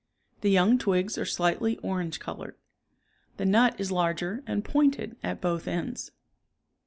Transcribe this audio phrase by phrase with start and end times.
[0.39, 2.55] The young twigs are slightly orange colored.
[3.37, 6.09] The nut is larger and pointed at both ends.